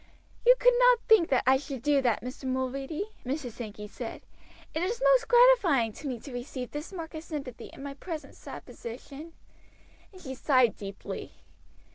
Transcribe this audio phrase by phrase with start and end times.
[0.47, 2.45] "You could not think I should do that, Mr.
[2.45, 3.51] Mulready," Mrs.
[3.51, 4.23] Sankey said.
[4.73, 8.33] "It is most gratifying to me to receive this mark of sympathy in my present
[8.35, 9.33] sad position;"
[10.11, 11.33] and she sighed deeply.